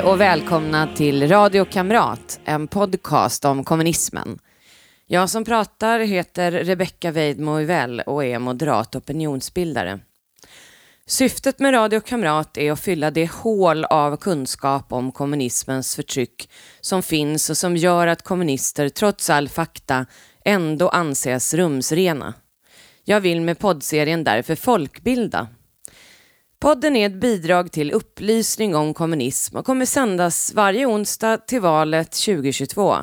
[0.00, 4.38] Hej och välkomna till Radio Kamrat, en podcast om kommunismen.
[5.06, 7.50] Jag som pratar heter Rebecka Weidmo
[8.06, 10.00] och är moderat opinionsbildare.
[11.06, 17.02] Syftet med Radio Kamrat är att fylla det hål av kunskap om kommunismens förtryck som
[17.02, 20.06] finns och som gör att kommunister trots all fakta
[20.44, 22.34] ändå anses rumsrena.
[23.04, 25.48] Jag vill med poddserien därför folkbilda.
[26.60, 32.12] Podden är ett bidrag till upplysning om kommunism och kommer sändas varje onsdag till valet
[32.12, 32.96] 2022.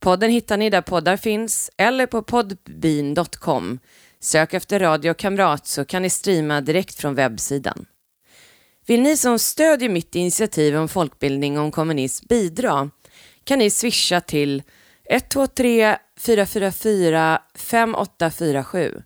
[0.00, 3.78] Podden hittar ni där poddar finns eller på podbean.com.
[4.20, 7.86] Sök efter Radio Kamrat så kan ni streama direkt från webbsidan.
[8.86, 12.90] Vill ni som stödjer mitt initiativ om folkbildning om kommunism bidra
[13.44, 14.62] kan ni swisha till
[15.10, 19.02] 123 444 5847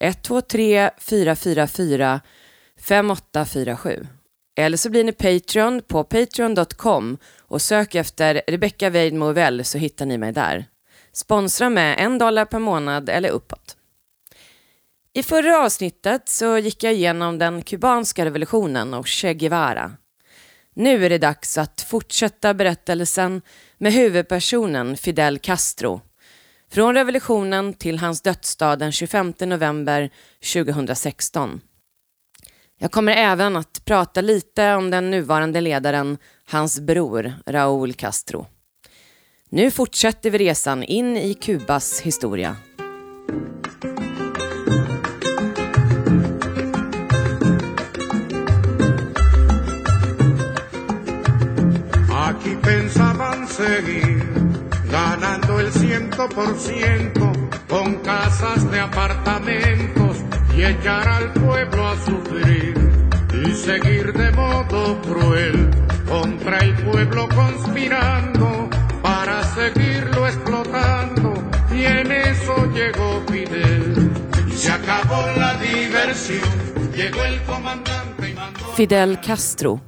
[0.00, 2.20] 123 444
[2.88, 4.06] 5847
[4.56, 10.18] eller så blir ni Patreon på patreon.com och sök efter Rebecca Weidmo så hittar ni
[10.18, 10.64] mig där.
[11.12, 13.76] Sponsra med en dollar per månad eller uppåt.
[15.12, 19.92] I förra avsnittet så gick jag igenom den kubanska revolutionen och Che Guevara.
[20.74, 23.42] Nu är det dags att fortsätta berättelsen
[23.78, 26.00] med huvudpersonen Fidel Castro.
[26.70, 30.10] Från revolutionen till hans dödsdag den 25 november
[30.52, 31.60] 2016.
[32.80, 38.46] Jag kommer även att prata lite om den nuvarande ledaren, hans bror Raúl Castro.
[39.50, 42.56] Nu fortsätter vi resan in i Kubas historia.
[52.10, 54.22] Aquí pensaban seguir
[54.92, 57.32] ganando el ciento por ciento
[57.68, 59.87] con casas de apartamento
[60.58, 62.74] y echar al pueblo a sufrir
[63.46, 65.70] y seguir de modo cruel
[66.08, 68.68] contra el pueblo conspirando
[69.00, 71.34] para seguirlo explotando.
[71.70, 74.10] Y en eso llegó Fidel.
[74.48, 76.40] Y se acabó la diversión.
[76.92, 79.80] Llegó el comandante y mandó Fidel Castro.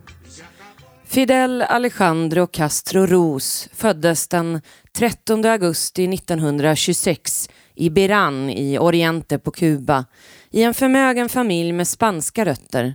[1.03, 10.07] Fidel Alejandro Castro Ros föddes den 13 augusti 1926 i Biran i Oriente på Kuba
[10.51, 12.95] i en förmögen familj med spanska rötter.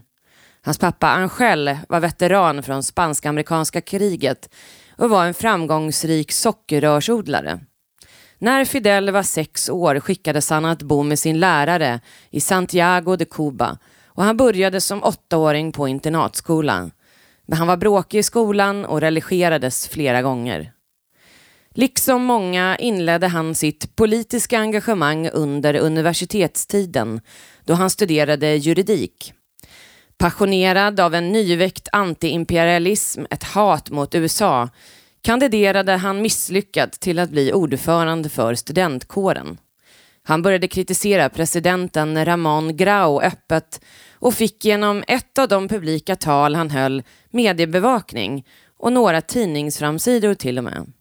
[0.61, 4.49] Hans pappa Angel var veteran från spansk-amerikanska kriget
[4.97, 7.59] och var en framgångsrik sockerrörsodlare.
[8.37, 11.99] När Fidel var sex år skickades han att bo med sin lärare
[12.29, 16.91] i Santiago de Cuba och han började som åttaåring på internatskolan.
[17.47, 20.74] Men han var bråkig i skolan och religerades flera gånger.
[21.77, 27.21] Liksom många inledde han sitt politiska engagemang under universitetstiden
[27.65, 29.33] då han studerade juridik.
[30.17, 34.69] Passionerad av en nyväckt antiimperialism, ett hat mot USA,
[35.21, 39.57] kandiderade han misslyckat till att bli ordförande för studentkåren.
[40.23, 43.81] Han började kritisera presidenten Ramon Grau öppet
[44.13, 48.45] och fick genom ett av de publika tal han höll mediebevakning
[48.77, 50.91] och några tidningsframsidor till och med.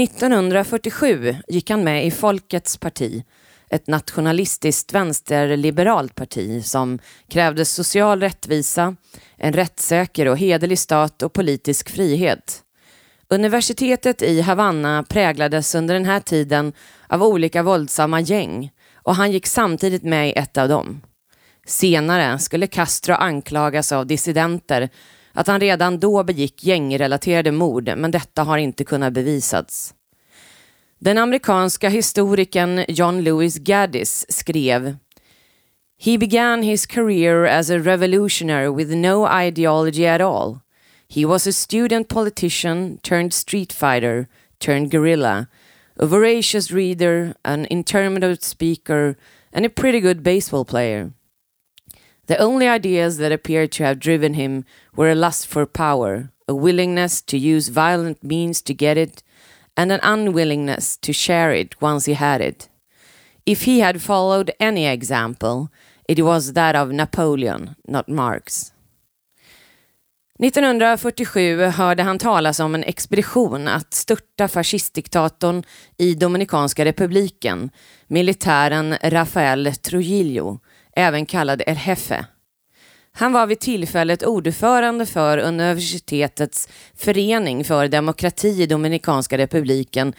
[0.00, 3.24] 1947 gick han med i Folkets parti,
[3.70, 8.96] ett nationalistiskt vänsterliberalt parti som krävde social rättvisa,
[9.36, 12.62] en rättssäker och hederlig stat och politisk frihet.
[13.28, 16.72] Universitetet i Havanna präglades under den här tiden
[17.08, 21.00] av olika våldsamma gäng och han gick samtidigt med i ett av dem.
[21.66, 24.88] Senare skulle Castro anklagas av dissidenter
[25.34, 29.94] att han redan då begick gängrelaterade mord, men detta har inte kunnat bevisats.
[30.98, 34.96] Den amerikanska historikern John Lewis Gaddis skrev
[35.98, 40.58] He began his career as a revolutionary with no ideology at all.
[41.08, 44.26] He was a student politician turned street fighter
[44.58, 45.48] turned guerrilla,
[45.96, 49.16] a voracious reader, an intermittent speaker,
[49.52, 51.12] and a pretty good baseball player.
[52.26, 54.64] The only ideas that appeared to have driven him
[54.96, 59.22] were a lust for power, a willingness to use violent means to get it,
[59.76, 62.68] and an unwillingness to share it once he had it.
[63.46, 65.68] If he had followed any example,
[66.08, 68.72] it was that of Napoleon, not Marx.
[70.38, 75.62] 1947 hörde han talas om en expedition att störta fascistdiktatorn
[75.98, 77.70] i Dominikanska republiken,
[78.06, 80.58] militären Rafael Trujillo,
[80.96, 82.26] även kallad El-Hefe.
[83.12, 90.14] Han var vid tillfället ordförande för universitetets förening för demokrati i Dominikanska republiken,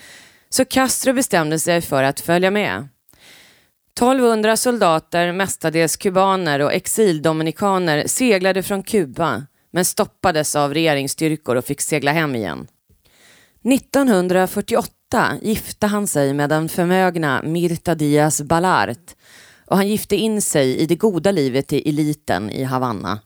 [0.50, 2.88] så Castro bestämde sig för att följa med.
[4.00, 11.82] 1200 soldater, mestadels kubaner och exildominikaner seglade från Kuba men stoppades av regeringsstyrkor och fick
[11.82, 12.68] segla hem igen.
[13.64, 19.16] 1948 gifte han sig med den förmögna Mirta Diaz Balart
[19.66, 23.20] och han gifte in sig i det goda livet i eliten i Havanna.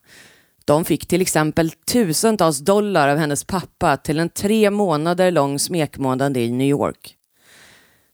[0.66, 6.38] De fick till exempel tusentals dollar av hennes pappa till en tre månader lång smekmånad
[6.38, 7.16] i New York.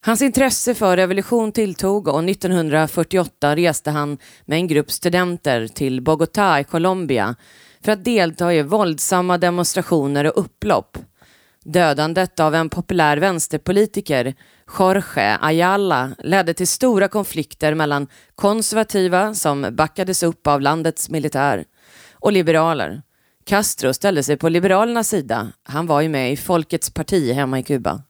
[0.01, 6.59] Hans intresse för revolution tilltog och 1948 reste han med en grupp studenter till Bogotá
[6.59, 7.35] i Colombia
[7.81, 10.97] för att delta i våldsamma demonstrationer och upplopp.
[11.67, 14.33] Dödandet av en populär vänsterpolitiker,
[14.79, 21.65] Jorge Ayala, ledde till stora konflikter mellan konservativa, som backades upp av landets militär,
[22.13, 23.01] och liberaler.
[23.45, 25.47] Castro ställde sig på liberalernas sida.
[25.63, 28.01] Han var ju med i Folkets parti hemma i Kuba.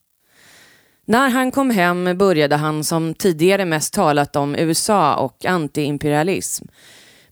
[1.06, 6.66] När han kom hem började han som tidigare mest talat om USA och antiimperialism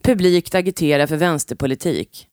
[0.03, 2.27] publikt agitera för vänsterpolitik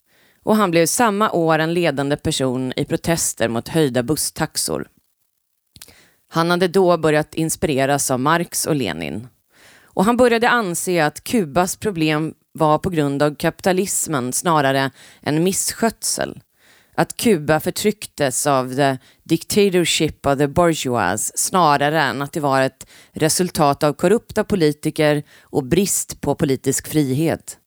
[0.44, 4.88] och han blev samma år en ledande person i protester mot höjda busstaxor.
[6.28, 9.28] Han hade då börjat inspireras av Marx och Lenin
[9.84, 14.90] och han började anse att Kubas problem var på grund av kapitalismen snarare
[15.22, 16.40] än misskötsel
[16.94, 22.86] att Kuba förtrycktes av the dictatorship of the bourgeois snarare än att det var ett
[23.12, 27.59] resultat av korrupta politiker och brist på politisk frihet.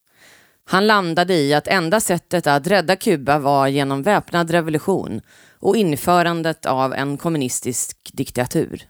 [0.65, 5.21] Han landade i att enda sättet att rädda Kuba var genom väpnad revolution
[5.59, 8.87] och införandet av en kommunistisk diktatur.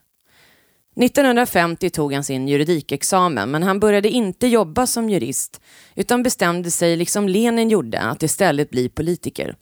[0.96, 5.62] 1950 tog han sin juridikexamen men han började inte jobba som jurist
[5.96, 9.56] utan bestämde sig, liksom Lenin gjorde, att istället bli politiker.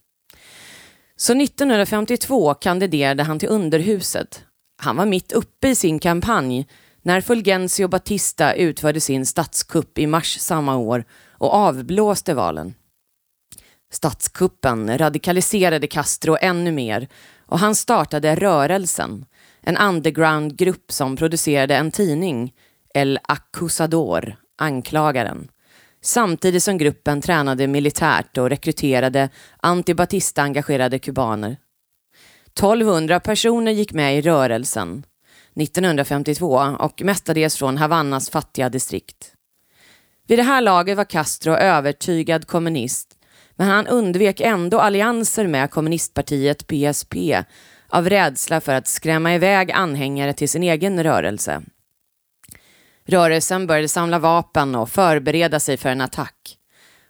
[1.15, 4.43] Så 1952 kandiderade han till underhuset.
[4.81, 6.67] Han var mitt uppe i sin kampanj
[7.01, 11.05] när Fulgencio Batista utförde sin statskupp i mars samma år
[11.41, 12.73] och avblåste valen.
[13.91, 17.07] Statskuppen radikaliserade Castro ännu mer
[17.45, 19.25] och han startade Rörelsen,
[19.61, 22.53] en undergroundgrupp som producerade en tidning,
[22.93, 25.47] El Acusador, Anklagaren,
[26.01, 29.29] samtidigt som gruppen tränade militärt och rekryterade
[29.61, 31.57] antibatista-engagerade kubaner.
[32.45, 35.05] 1200 personer gick med i rörelsen
[35.55, 39.35] 1952 och mestadels från Havannas fattiga distrikt.
[40.31, 43.17] Vid det här laget var Castro övertygad kommunist
[43.55, 47.15] men han undvek ändå allianser med kommunistpartiet PSP
[47.89, 51.61] av rädsla för att skrämma iväg anhängare till sin egen rörelse.
[53.05, 56.57] Rörelsen började samla vapen och förbereda sig för en attack.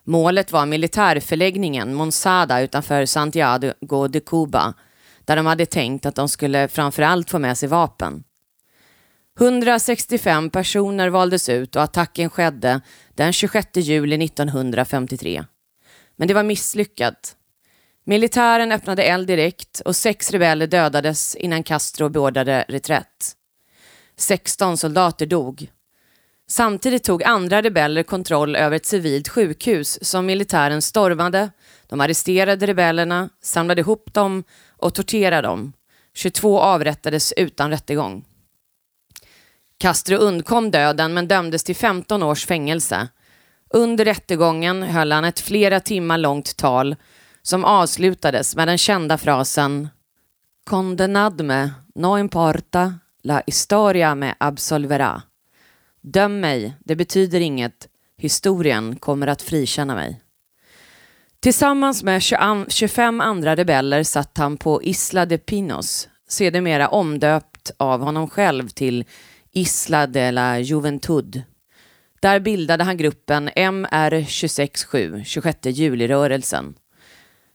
[0.04, 4.74] Målet var militärförläggningen Monsada utanför Santiago de Cuba
[5.26, 8.24] där de hade tänkt att de skulle framförallt få med sig vapen.
[9.40, 12.82] 165 personer valdes ut och attacken skedde
[13.16, 15.46] den 26 juli 1953.
[16.16, 17.36] Men det var misslyckat.
[18.04, 23.36] Militären öppnade eld direkt och sex rebeller dödades innan Castro beordrade reträtt.
[24.18, 25.72] 16 soldater dog.
[26.48, 31.50] Samtidigt tog andra rebeller kontroll över ett civilt sjukhus som militären stormade.
[31.88, 34.44] De arresterade rebellerna, samlade ihop dem
[34.78, 35.74] och torterade dem.
[36.14, 38.26] 22 avrättades utan rättegång.
[39.82, 43.08] Castro undkom döden men dömdes till 15 års fängelse.
[43.70, 46.96] Under rättegången höll han ett flera timmar långt tal
[47.42, 49.90] som avslutades med den kända frasen
[50.66, 55.22] Condenadme, no importa, la historia me absolverá.
[56.02, 60.22] Döm mig, det betyder inget, historien kommer att frikänna mig.
[61.40, 62.22] Tillsammans med
[62.68, 69.06] 25 andra rebeller satt han på Isla de Pinos, sedermera omdöpt av honom själv till
[69.54, 71.42] Isla de la Juventud.
[72.20, 76.74] Där bildade han gruppen MR267, 26 juli-rörelsen.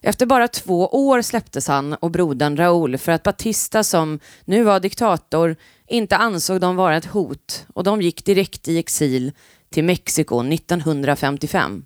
[0.03, 4.81] Efter bara två år släpptes han och brodern Raúl för att Batista, som nu var
[4.81, 9.33] diktator, inte ansåg dem vara ett hot och de gick direkt i exil
[9.71, 11.85] till Mexiko 1955.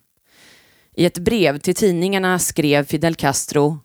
[0.95, 3.79] I ett brev till tidningarna skrev Fidel Castro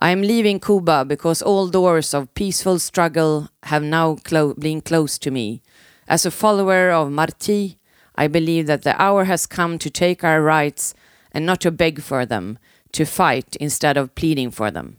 [0.00, 5.22] i am leaving Cuba because all doors of peaceful struggle have now clo been closed
[5.22, 5.60] to me.
[6.06, 7.76] As a follower of Martí,
[8.14, 10.94] I believe that the hour has come to take our rights
[11.32, 12.58] and not to beg for them,
[12.92, 14.96] to fight instead of pleading for them.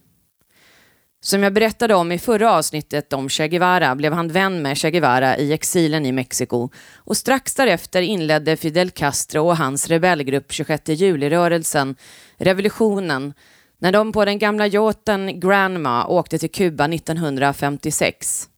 [1.21, 4.91] Som jag berättade om i förra avsnittet om Che Guevara blev han vän med Che
[4.91, 10.89] Guevara i exilen i Mexiko och strax därefter inledde Fidel Castro och hans rebellgrupp 26
[10.89, 11.95] juli-rörelsen
[12.37, 13.33] revolutionen
[13.79, 18.49] när de på den gamla yachten Granma åkte till Kuba 1956,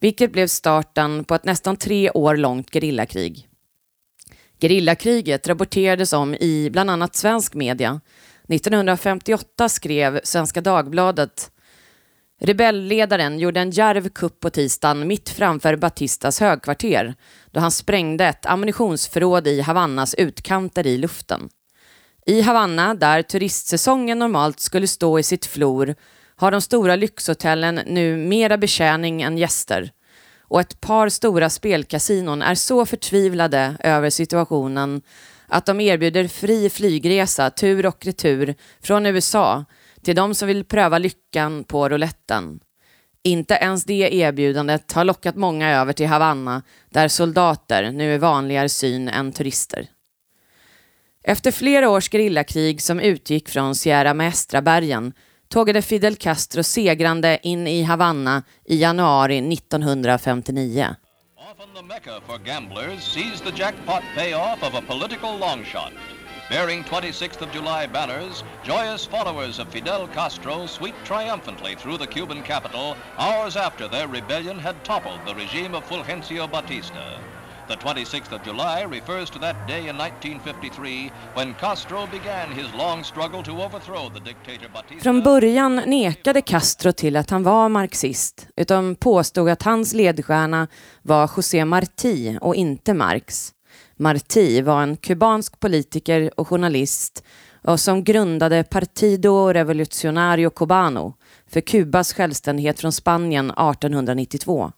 [0.00, 3.48] vilket blev starten på ett nästan tre år långt gerillakrig.
[4.60, 8.00] Gerillakriget rapporterades om i bland annat svensk media
[8.48, 11.50] 1958 skrev Svenska Dagbladet
[12.44, 17.14] Rebellledaren gjorde en djärv kupp på tisdagen mitt framför Batistas högkvarter
[17.50, 21.48] då han sprängde ett ammunitionsförråd i Havannas utkanter i luften.
[22.26, 25.94] I Havanna, där turistsäsongen normalt skulle stå i sitt flor,
[26.36, 29.92] har de stora lyxhotellen nu mera betjäning än gäster.
[30.40, 35.02] Och ett par stora spelkasinon är så förtvivlade över situationen
[35.46, 39.64] att de erbjuder fri flygresa tur och retur från USA
[40.02, 42.60] till de som vill pröva lyckan på rouletten.
[43.24, 48.68] Inte ens det erbjudandet har lockat många över till Havanna där soldater nu är vanligare
[48.68, 49.88] syn än turister.
[51.24, 55.12] Efter flera års gerillakrig som utgick från Sierra Maestra-bergen
[55.48, 60.96] tågade Fidel Castro segrande in i Havanna i januari 1959.
[61.50, 65.92] Often the mecca for gamblers sees the jackpot payoff of a political longshot.
[66.50, 72.42] Bearing 26th of July banners, joyous followers of Fidel Castro sweep triumphantly through the Cuban
[72.42, 77.18] capital hours after their rebellion had toppled the regime of Fulgencio Batista.
[77.68, 83.04] The 26th of July refers to that day in 1953 when Castro began his long
[83.04, 85.02] struggle to overthrow the dictator Batista.
[85.02, 90.68] Från början nekade Castro till att han var marxist, utan påstod att hans ledstjärna
[91.02, 93.52] var José Martí och inte Marx.
[93.96, 97.24] Martí var en kubansk politiker och journalist
[97.64, 101.14] och som grundade Partido Revolucionario Cubano
[101.50, 104.72] för Kubas självständighet från Spanien 1892.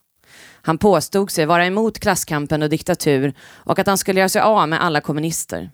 [0.66, 4.68] Han påstod sig vara emot klasskampen och diktatur och att han skulle göra sig av
[4.68, 5.70] med alla kommunister.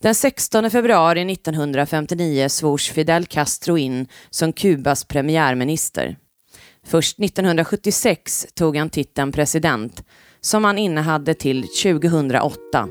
[0.00, 6.16] Den 16 februari 1959 svors Fidel Castro in som Kubas premiärminister.
[6.86, 10.04] Först 1976 tog han titeln president,
[10.40, 12.88] som han innehade till 2008.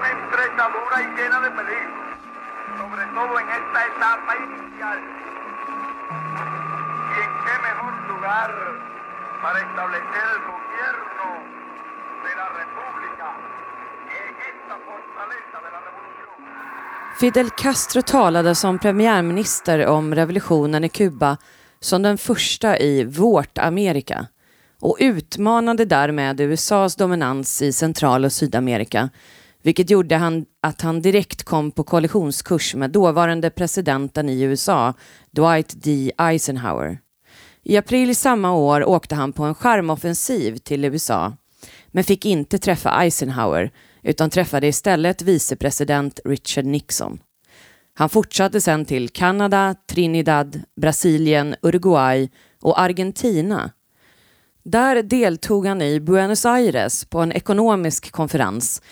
[0.00, 0.62] Una empresa
[1.00, 2.02] y llena de peligro,
[2.78, 4.98] sobre todo en esta etapa inicial.
[7.12, 8.50] ¿Y en qué mejor lugar
[9.42, 11.26] para establecer el gobierno
[12.24, 13.26] de la República
[14.20, 16.34] en esta fortaleza de la revolución?
[17.18, 21.36] Fidel Castro talade som premiärminister om revolutionen i Kuba
[21.80, 24.26] som den första i vårt Amerika
[24.80, 29.10] och utmanade därmed USAs dominans i Central och Sydamerika,
[29.62, 34.94] vilket gjorde han att han direkt kom på kollisionskurs med dåvarande presidenten i USA,
[35.30, 36.12] Dwight D.
[36.18, 36.98] Eisenhower.
[37.62, 41.36] I april samma år åkte han på en skärmoffensiv till USA,
[41.86, 43.70] men fick inte träffa Eisenhower,
[44.02, 47.18] utan träffade istället vicepresident Richard Nixon.
[47.94, 52.30] Han fortsatte sedan till Kanada, Trinidad, Brasilien, Uruguay
[52.62, 53.70] och Argentina
[54.62, 58.82] där deltog han i Buenos Aires på en ekonomisk konferens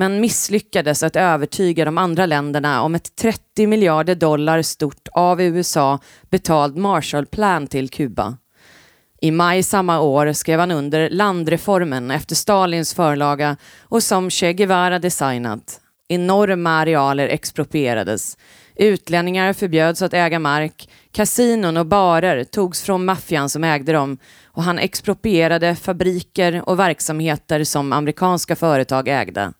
[0.00, 5.98] men misslyckades att övertyga de andra länderna om ett 30 miljarder dollar stort av USA
[6.30, 8.36] betald Marshallplan till Kuba.
[9.20, 14.98] I maj samma år skrev han under landreformen efter Stalins förlaga och som Che Guevara
[14.98, 15.80] designat.
[16.08, 18.36] Enorma arealer exproprierades.
[18.76, 20.88] Utlänningar förbjöds att äga mark.
[21.12, 27.64] Kasinon och barer togs från maffian som ägde dem och han exproprierade fabriker och verksamheter
[27.64, 29.52] som amerikanska företag ägde.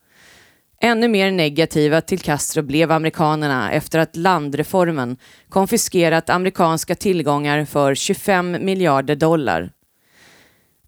[0.82, 5.16] Ännu mer negativa till Castro blev amerikanerna efter att landreformen
[5.48, 9.72] konfiskerat amerikanska tillgångar för 25 miljarder dollar.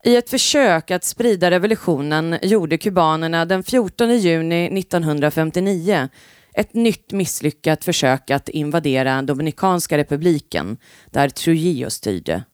[0.04, 6.08] I ett försök att sprida revolutionen gjorde kubanerna den 14 juni 1959
[6.54, 10.76] ett nytt misslyckat försök att invadera Dominikanska republiken,
[11.10, 12.44] där Trujillo styrde.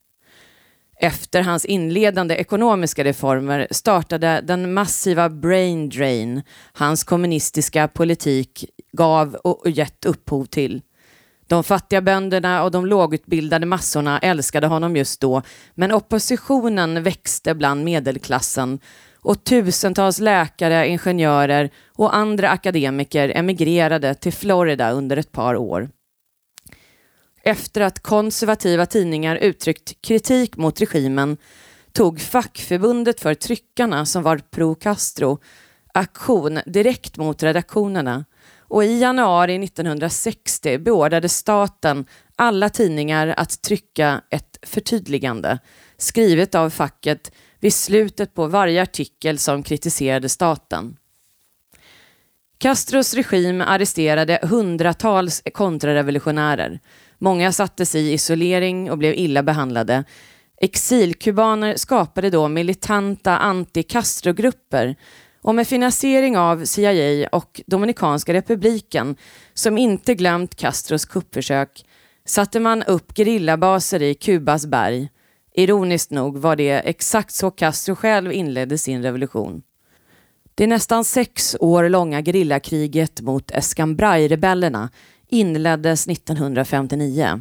[1.01, 9.71] Efter hans inledande ekonomiska reformer startade den massiva brain drain hans kommunistiska politik gav och
[9.71, 10.83] gett upphov till.
[11.47, 15.43] De fattiga bönderna och de lågutbildade massorna älskade honom just då,
[15.75, 18.79] men oppositionen växte bland medelklassen
[19.23, 25.89] och tusentals läkare, ingenjörer och andra akademiker emigrerade till Florida under ett par år
[27.49, 31.37] efter att konservativa tidningar uttryckt kritik mot regimen
[31.93, 35.39] tog fackförbundet för tryckarna, som var pro-Castro,
[35.95, 38.25] aktion direkt mot redaktionerna
[38.61, 42.05] och i januari 1960 beordrade staten
[42.37, 45.59] alla tidningar att trycka ett förtydligande
[45.97, 50.97] skrivet av facket vid slutet på varje artikel som kritiserade staten.
[52.59, 56.81] Castros regim arresterade hundratals kontrarevolutionärer
[57.19, 60.05] Många sattes i isolering och blev illa behandlade.
[60.61, 64.97] Exilkubaner skapade då militanta anti-Castro-grupper
[65.43, 69.17] och med finansiering av CIA och Dominikanska republiken,
[69.55, 71.85] som inte glömt Castros kuppförsök,
[72.25, 75.09] satte man upp gerillabaser i Kubas berg.
[75.55, 79.63] Ironiskt nog var det exakt så Castro själv inledde sin revolution.
[80.55, 84.89] Det nästan sex år långa gerillakriget mot Escambray-rebellerna
[85.29, 87.41] inleddes 1959.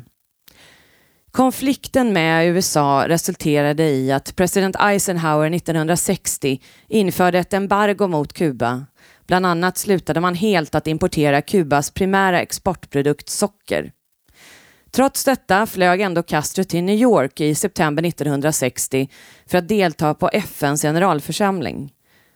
[1.31, 8.85] Konflikten med USA resulterade i att president Eisenhower 1960 införde ett embargo mot Kuba.
[9.27, 13.91] Bland annat slutade man helt att importera Kubas primära exportprodukt socker.
[14.91, 19.09] Trots detta flög ändå Castro till New York i september 1960
[19.45, 21.91] för att delta på FNs generalförsamling.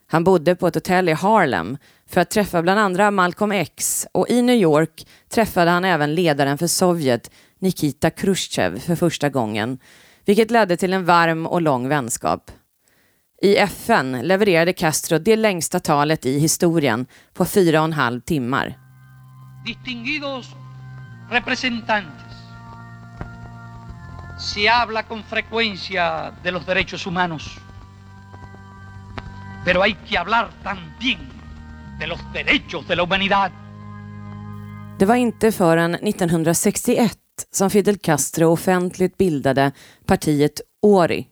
[0.08, 1.78] Han bodde på ett hotell i Harlem
[2.12, 6.58] för att träffa bland andra Malcolm X och i New York träffade han även ledaren
[6.58, 9.80] för Sovjet, Nikita Khrushchev, för första gången,
[10.26, 12.52] vilket ledde till en varm och lång vänskap.
[13.42, 18.78] I FN levererade Castro det längsta talet i historien på fyra och en halv timmar.
[19.66, 20.46] Distinguidos
[21.32, 22.34] representantes.
[24.40, 27.60] Se habla con frecuencia de los derechos humanos.
[29.66, 31.41] Pero hay que hablar también
[32.02, 33.52] de los derechos de la humanidad.
[35.00, 37.18] Det var inte förrän 1961
[37.52, 39.72] som Fidel Castro offentligt bildade
[40.06, 41.28] partiet ORI,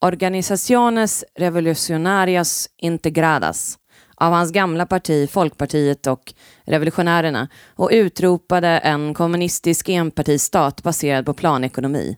[0.00, 3.78] Organizaciones Revolucionarias Integradas,
[4.16, 6.34] av hans gamla parti Folkpartiet och
[6.64, 12.16] Revolutionärerna och utropade en kommunistisk enpartistat baserad på planekonomi.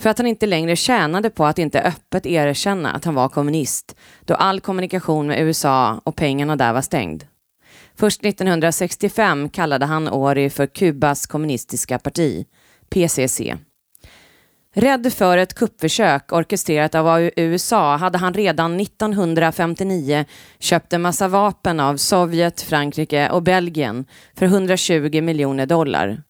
[0.00, 3.96] För att han inte längre tjänade på att inte öppet erkänna att han var kommunist,
[4.24, 7.24] då all kommunikation med USA och pengarna där var stängd.
[7.94, 12.46] Först 1965 kallade han Ori för Kubas kommunistiska parti,
[12.90, 13.40] PCC.
[14.74, 20.24] Rädd för ett kuppförsök orkestrerat av USA hade han redan 1959
[20.58, 26.22] köpt en massa vapen av Sovjet, Frankrike och Belgien för 120 miljoner dollar.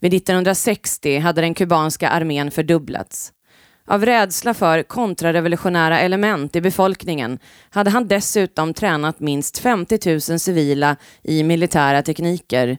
[0.00, 3.32] Vid 1960 hade den kubanska armén fördubblats.
[3.88, 7.38] Av rädsla för kontrarevolutionära element i befolkningen
[7.70, 12.78] hade han dessutom tränat minst 50 000 civila i militära tekniker.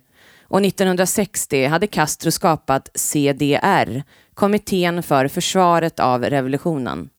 [0.50, 4.04] Och 1960 hade Castro skapat CDR,
[4.34, 7.10] Kommittén för försvaret av revolutionen.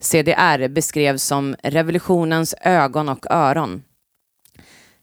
[0.00, 3.82] CDR beskrevs som revolutionens ögon och öron.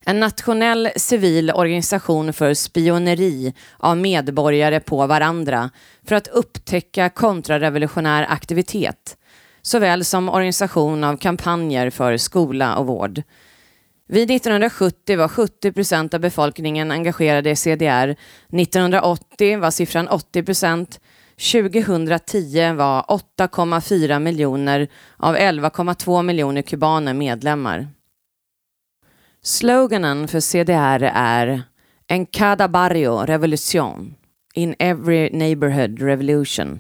[0.10, 5.70] En nationell civil organisation för spioneri av medborgare på varandra
[6.08, 9.18] för att upptäcka kontrarevolutionär aktivitet,
[9.62, 13.22] såväl som organisation av kampanjer för skola och vård.
[14.08, 18.16] Vid 1970 var 70 procent av befolkningen engagerade i CDR.
[18.50, 21.00] 1980 var siffran 80 procent.
[21.52, 27.88] 2010 var 8,4 miljoner av 11,2 miljoner kubaner medlemmar.
[29.44, 31.64] Sloganen för CDR är
[32.08, 34.16] En cada barrio revolution.
[34.54, 36.80] In every neighborhood revolution.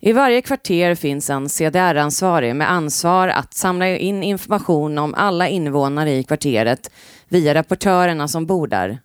[0.00, 6.10] I varje kvarter finns en CDR-ansvarig med ansvar att samla in information om alla invånare
[6.10, 6.90] i kvarteret
[7.28, 8.98] via rapportörerna som bor där.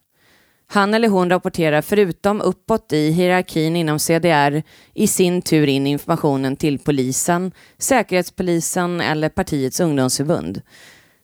[0.68, 6.56] Han eller hon rapporterar förutom uppåt i hierarkin inom CDR i sin tur in informationen
[6.56, 10.62] till polisen, Säkerhetspolisen eller partiets ungdomsförbund.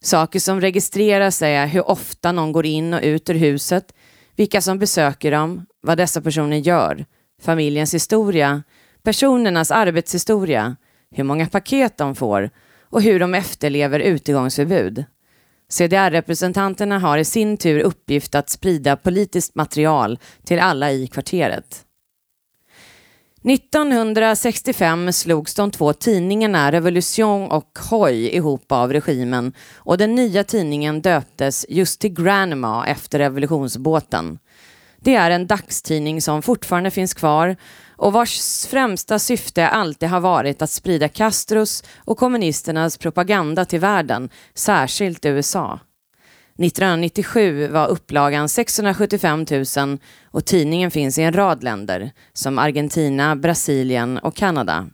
[0.06, 3.94] Saker som registreras är hur ofta någon går in och ut ur huset,
[4.36, 7.06] vilka som besöker dem, vad dessa personer gör,
[7.42, 8.64] familjens historia,
[9.04, 10.76] personernas arbetshistoria,
[11.12, 12.50] hur många paket de får
[12.82, 15.06] och hur de efterlever utegångsförbud.
[15.70, 21.85] CDR-representanterna har i sin tur uppgift att sprida politiskt material till alla i kvarteret.
[23.48, 31.02] 1965 slogs de två tidningarna Revolution och Hoj ihop av regimen och den nya tidningen
[31.02, 34.40] döptes just till Granma efter revolutionsbåten.
[35.00, 37.56] Det är en dagstidning som fortfarande finns kvar
[37.98, 44.30] och vars främsta syfte alltid har varit att sprida Castros och kommunisternas propaganda till världen,
[44.54, 45.80] särskilt USA.
[46.60, 49.46] 1997 var upplagan 675
[49.78, 49.98] 000
[50.32, 54.90] och tidningen finns i en rad länder som Argentina, Brasilien och Kanada.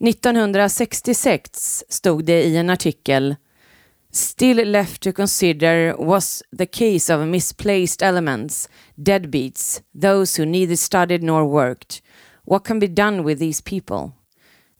[0.00, 3.36] 1966 stod det i en artikel
[4.12, 11.22] Still left to consider was the case of misplaced elements, deadbeats, those who neither studied
[11.22, 12.00] nor worked.
[12.44, 14.12] What can be done with these people?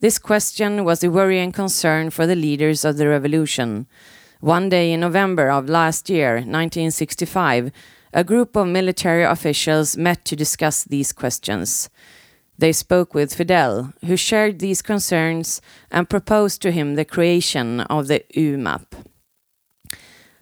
[0.00, 3.86] This question was a worrying concern for the leaders of the revolution.
[4.40, 7.70] One day in November of last year, 1965,
[8.12, 11.90] a group of military officials met to discuss these questions.
[12.58, 18.06] They spoke with Fidel, who shared these concerns and proposed to him the creation of
[18.08, 18.94] the UMAP.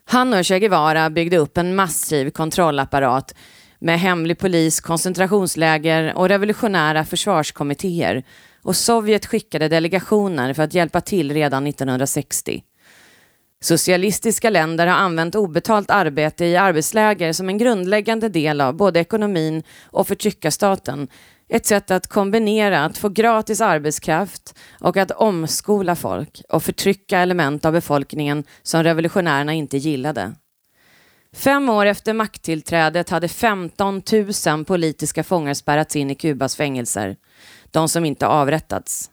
[0.04, 3.34] Han och Che Guevara byggde upp en massiv kontrollapparat
[3.78, 8.22] med hemlig polis, koncentrationsläger och revolutionära försvarskommittéer
[8.62, 12.62] och Sovjet skickade delegationer för att hjälpa till redan 1960.
[13.62, 19.62] Socialistiska länder har använt obetalt arbete i arbetsläger som en grundläggande del av både ekonomin
[19.84, 21.08] och förtryckarstaten.
[21.48, 27.64] Ett sätt att kombinera att få gratis arbetskraft och att omskola folk och förtrycka element
[27.64, 30.32] av befolkningen som revolutionärerna inte gillade.
[31.32, 34.02] Fem år efter makttillträdet hade 15
[34.46, 37.16] 000 politiska fångar spärrats in i Kubas fängelser.
[37.70, 39.11] De som inte avrättats.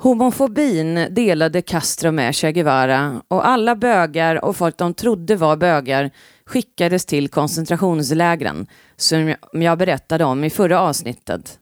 [0.00, 6.10] Homofobin delade Castro med Che Guevara och alla bögar och folk de trodde var bögar
[6.46, 11.58] skickades till koncentrationslägren som jag berättade om i förra avsnittet.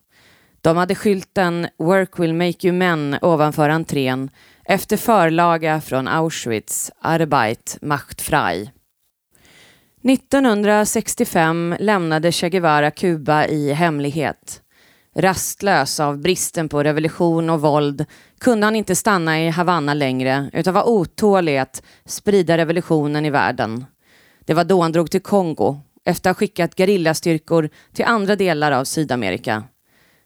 [0.61, 4.31] De hade skylten “Work will make you men” ovanför entrén
[4.65, 8.71] efter förlaga från Auschwitz, Arbeit macht frei.
[10.05, 14.63] 1965 lämnade Che Guevara Kuba i hemlighet.
[15.19, 18.05] Rastlös av bristen på revolution och våld
[18.39, 23.85] kunde han inte stanna i Havanna längre utan var otålig att sprida revolutionen i världen.
[24.45, 28.73] Det var då han drog till Kongo efter att ha skickat gerillastyrkor till andra delar
[28.73, 29.65] av Sydamerika.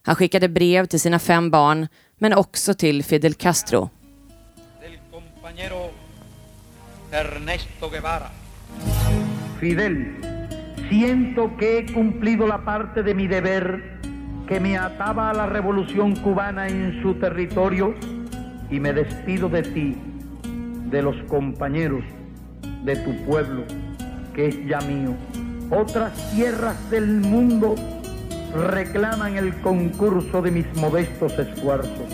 [0.03, 3.89] Han skickade brev till sina fem barn men också till Fidel Castro.
[7.11, 8.29] Ernesto Guevara.
[9.59, 10.05] Fidel,
[10.89, 14.00] siento que he cumplido la parte de mi deber
[14.51, 17.95] que me ataba a la revolución cubana en su territorio
[18.69, 19.95] y me despido de ti,
[20.89, 22.03] de los compañeros,
[22.83, 23.63] de tu pueblo,
[24.35, 25.15] que es ya mío.
[25.69, 27.75] Otras tierras del mundo
[28.53, 32.13] reclaman el concurso de mis modestos esfuerzos.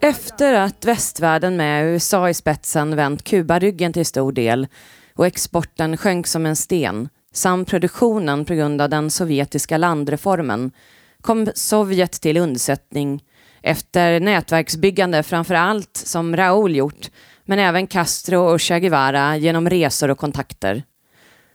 [0.00, 4.66] Efter att västvärlden med USA i spetsen vänt Kuba ryggen till stor del
[5.14, 10.70] och exporten sjönk som en sten samt produktionen på grund av den sovjetiska landreformen
[11.20, 13.24] kom Sovjet till undsättning
[13.62, 17.10] efter nätverksbyggande framför allt som Raoul gjort
[17.44, 20.82] men även Castro och Che Guevara genom resor och kontakter.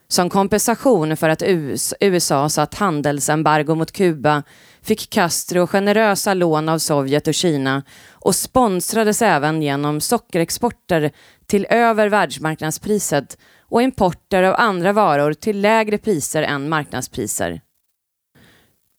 [0.08, 1.44] Som kompensation för att
[2.00, 4.44] USA satt handelsembargo mot Kuba
[4.82, 11.12] fick Castro generösa lån av Sovjet och Kina och sponsrades även genom sockerexporter
[11.46, 13.38] till över världsmarknadspriset
[13.72, 17.62] och importer av andra varor till lägre priser än marknadspriser.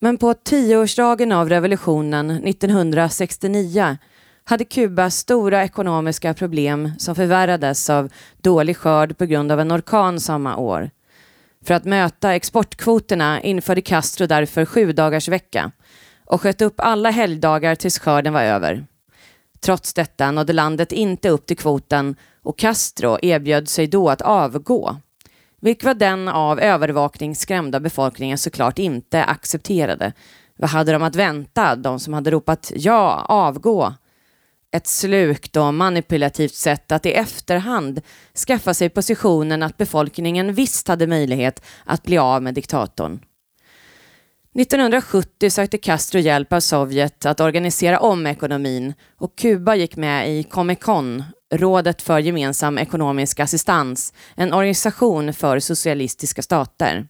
[0.00, 3.96] Men på tioårsdagen av revolutionen 1969
[4.44, 10.20] hade Kuba stora ekonomiska problem som förvärrades av dålig skörd på grund av en orkan
[10.20, 10.90] samma år.
[11.64, 15.72] För att möta exportkvoterna införde Castro därför sju dagars vecka
[16.24, 18.86] och sköt upp alla helgdagar tills skörden var över.
[19.64, 24.96] Trots detta nådde landet inte upp till kvoten och Castro erbjöd sig då att avgå,
[25.60, 30.12] vilket var den av övervakning skrämda befolkningen såklart inte accepterade.
[30.56, 33.94] Vad hade de att vänta, de som hade ropat ja, avgå?
[34.70, 38.00] Ett slukt och manipulativt sätt att i efterhand
[38.46, 43.20] skaffa sig positionen att befolkningen visst hade möjlighet att bli av med diktatorn.
[44.54, 50.42] 1970 sökte Castro hjälp av Sovjet att organisera om ekonomin och Kuba gick med i
[50.42, 57.06] Comecon, Rådet för gemensam ekonomisk assistans, en organisation för socialistiska stater.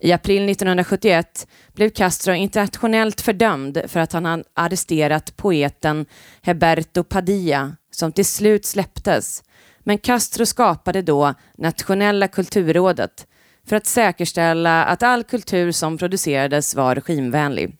[0.00, 6.06] I april 1971 blev Castro internationellt fördömd för att han hade arresterat poeten
[6.42, 9.42] Heberto Padilla som till slut släpptes.
[9.80, 13.26] Men Castro skapade då Nationella kulturrådet
[13.68, 17.76] för att säkerställa att all kultur som producerades var regimvänlig.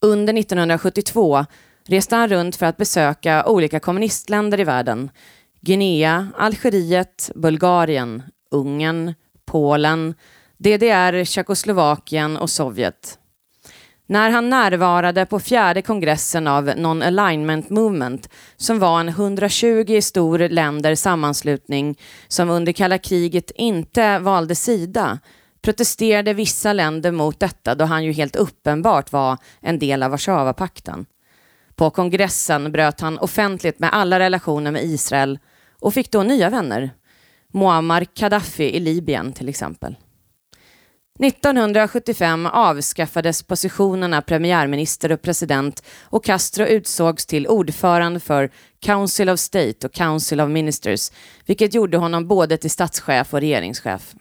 [0.00, 1.44] Under 1972
[1.86, 5.10] reste han runt för att besöka olika kommunistländer i världen.
[5.60, 9.14] Guinea, Algeriet, Bulgarien, Ungern,
[9.46, 10.14] Polen,
[10.56, 13.18] DDR, Tjeckoslovakien och Sovjet.
[14.10, 20.94] När han närvarade på fjärde kongressen av Non-Alignment Movement, som var en 120 stor länder
[20.94, 25.18] sammanslutning som under kalla kriget inte valde sida,
[25.62, 31.06] protesterade vissa länder mot detta då han ju helt uppenbart var en del av Warszawapakten.
[31.76, 35.38] På kongressen bröt han offentligt med alla relationer med Israel
[35.80, 36.90] och fick då nya vänner.
[37.52, 39.96] Muammar Gaddafi i Libyen till exempel.
[41.20, 48.50] 1975 avskaffades positionerna premiärminister och president och Castro utsågs till ordförande för
[48.80, 51.10] Council of State och Council of Ministers,
[51.46, 54.14] vilket gjorde honom både till statschef och regeringschef.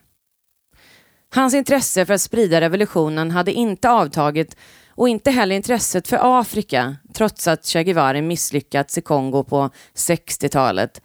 [1.33, 4.55] Hans intresse för att sprida revolutionen hade inte avtagit
[4.89, 11.01] och inte heller intresset för Afrika, trots att Che Guevara misslyckats i Kongo på 60-talet.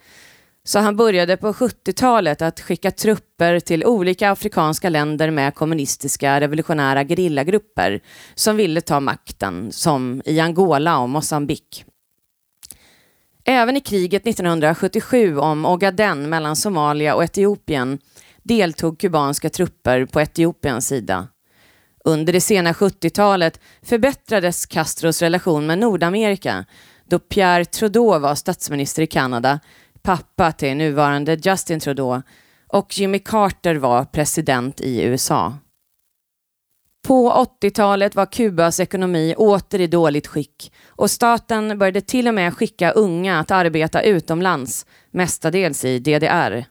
[0.65, 7.05] Så han började på 70-talet att skicka trupper till olika afrikanska länder med kommunistiska revolutionära
[7.05, 8.01] gerillagrupper
[8.35, 11.85] som ville ta makten, som i Angola och Mosambik.
[13.45, 17.99] Även i kriget 1977 om Ogaden mellan Somalia och Etiopien
[18.43, 21.29] deltog kubanska trupper på Etiopiens sida.
[22.05, 26.65] Under det sena 70-talet förbättrades Castros relation med Nordamerika
[27.13, 29.61] då Pierre Trudeau var statsminister i Kanada,
[30.03, 32.23] pappa till nuvarande Justin Trudeau
[32.69, 35.55] och Jimmy Carter var president i USA.
[37.07, 42.57] På 80-talet var Kubas ekonomi åter i dåligt skick och staten började till och med
[42.57, 46.65] skicka unga att arbeta utomlands, mestadels i DDR.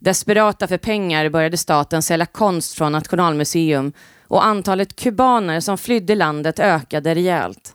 [0.00, 3.92] Desperata för pengar började staten sälja konst från Nationalmuseum
[4.28, 7.74] och antalet kubaner som flydde landet ökade rejält.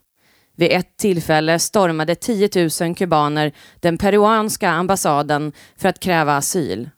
[0.59, 2.49] Vid ett tillfälle stormade 10
[2.81, 6.89] 000 kubaner den peruanska ambassaden för att kräva asyl.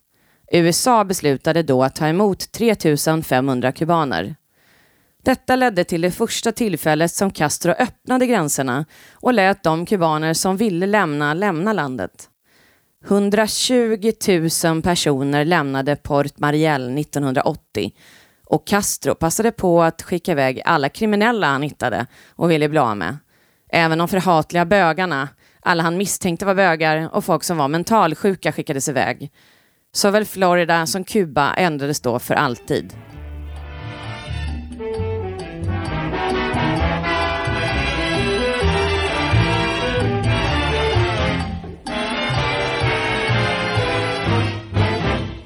[0.52, 2.76] USA beslutade då att ta emot 3
[3.24, 4.36] 500 kubaner.
[5.24, 10.58] Detta ledde till det första tillfället som Castro öppnade gränserna och lät de kubaner som
[10.58, 12.30] ville lämna lämna landet.
[13.06, 14.12] 120
[14.64, 17.92] 000 personer lämnade Port Mariel 1980
[18.46, 22.98] och Castro passade på att skicka iväg alla kriminella han hittade och ville bli av
[22.98, 23.18] med.
[23.74, 25.30] Även de förhatliga bögarna,
[25.62, 29.32] alla han misstänkte var bögar och folk som var mentalsjuka skickades iväg.
[29.94, 32.94] Såväl Florida som Kuba ändrades då för alltid.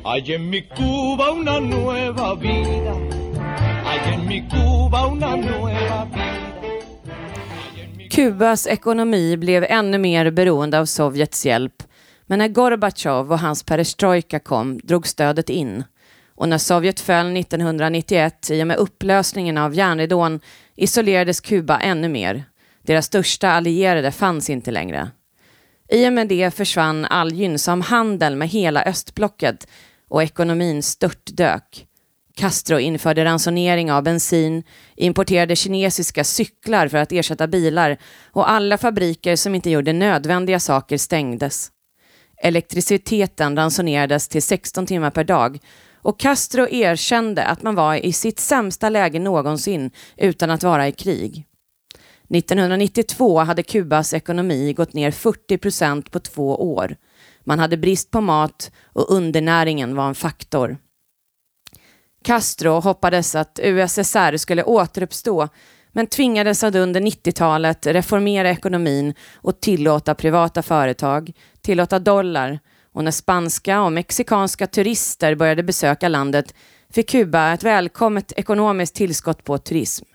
[0.03, 2.93] Hay en mi Cuba una nueva vida.
[3.83, 6.44] Hay en mi Cuba una nueva vida.
[8.15, 11.83] Kubas ekonomi blev ännu mer beroende av Sovjets hjälp.
[12.25, 15.83] Men när Gorbatjov och hans perestrojka kom drog stödet in.
[16.35, 20.39] Och när Sovjet föll 1991 i och med upplösningen av järnridån
[20.75, 22.43] isolerades Kuba ännu mer.
[22.81, 25.11] Deras största allierade fanns inte längre.
[25.89, 29.67] I och med det försvann all gynnsam handel med hela östblocket
[30.07, 31.87] och ekonomin störtdök.
[32.35, 34.63] Castro införde ransonering av bensin,
[34.95, 37.97] importerade kinesiska cyklar för att ersätta bilar
[38.31, 41.71] och alla fabriker som inte gjorde nödvändiga saker stängdes.
[42.37, 45.59] Elektriciteten ransonerades till 16 timmar per dag
[46.01, 50.91] och Castro erkände att man var i sitt sämsta läge någonsin utan att vara i
[50.91, 51.45] krig.
[52.29, 56.95] 1992 hade Kubas ekonomi gått ner 40 procent på två år.
[57.43, 60.77] Man hade brist på mat och undernäringen var en faktor.
[62.25, 65.47] Castro hoppades att USSR skulle återuppstå
[65.91, 72.59] men tvingades att under 90-talet reformera ekonomin och tillåta privata företag, tillåta dollar
[72.93, 76.53] och när spanska och mexikanska turister började besöka landet
[76.89, 80.05] fick Kuba ett välkommet ekonomiskt tillskott på turism.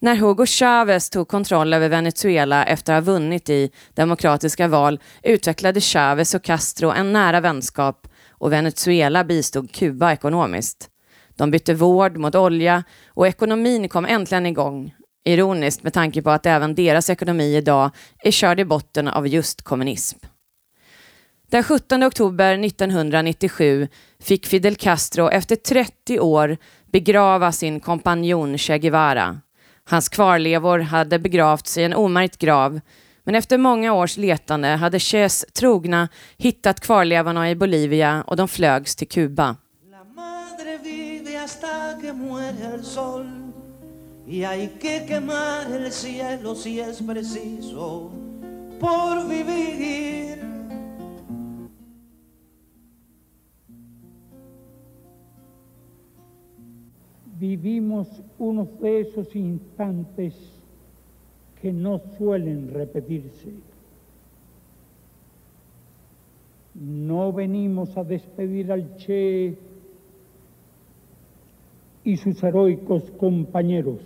[0.00, 5.80] När Hugo Chavez tog kontroll över Venezuela efter att ha vunnit i demokratiska val utvecklade
[5.80, 10.90] Chavez och Castro en nära vänskap och Venezuela bistod Kuba ekonomiskt.
[11.36, 14.94] De bytte vård mot olja och ekonomin kom äntligen igång.
[15.24, 19.62] Ironiskt med tanke på att även deras ekonomi idag är körd i botten av just
[19.62, 20.18] kommunism.
[21.50, 23.88] Den 17 oktober 1997
[24.20, 26.56] fick Fidel Castro efter 30 år
[26.92, 29.40] begrava sin kompanjon Che Guevara.
[29.84, 32.80] Hans kvarlevor hade begravts i en omärkt grav
[33.24, 38.96] men efter många års letande hade Ches trogna hittat kvarlevorna i Bolivia och de flögs
[38.96, 39.56] till Kuba.
[41.44, 43.26] Hasta que muere el sol
[44.26, 48.10] y hay que quemar el cielo si es preciso
[48.80, 50.38] por vivir.
[57.38, 60.34] Vivimos unos de esos instantes
[61.60, 63.52] que no suelen repetirse.
[66.74, 69.73] No venimos a despedir al Che
[72.04, 74.00] y sus heroicos compañeros.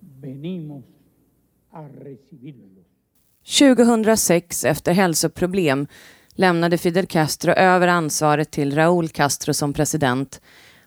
[0.00, 0.84] Venimos
[1.70, 2.86] a recibirlos.
[3.58, 5.86] 2006, efter hälsoproblem,
[6.34, 10.40] lämnade Fidel Castro över ansvaret till Raúl Castro som president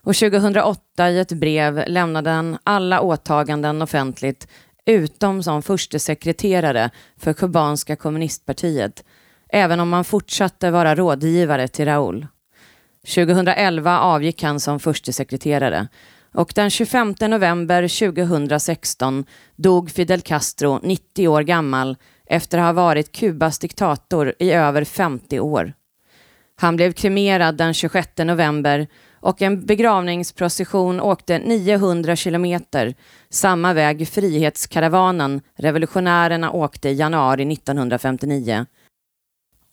[0.04, 4.48] och 2008 i ett brev lämnade han alla åtaganden offentligt
[4.86, 9.06] utom som förste sekreterare för kubanska kommunistpartiet,
[9.50, 12.28] även om han fortsatte vara rådgivare till Raúl.
[13.08, 15.88] 2011 avgick han som förstesekreterare
[16.34, 23.12] och den 25 november 2016 dog Fidel Castro 90 år gammal efter att ha varit
[23.12, 25.74] Kubas diktator i över 50 år.
[26.56, 28.88] Han blev kremerad den 26 november
[29.20, 32.96] och en begravningsprocession åkte 900 kilometer,
[33.30, 38.66] samma väg Frihetskaravanen, revolutionärerna åkte i januari 1959.